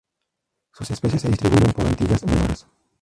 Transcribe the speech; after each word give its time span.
Sus 0.73 0.89
especies 0.89 1.21
se 1.21 1.27
distribuyen 1.29 1.73
por 1.73 1.83
las 1.83 1.91
Antillas 1.91 2.25
Menores. 2.25 2.65